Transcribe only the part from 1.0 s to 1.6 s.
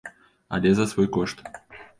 кошт.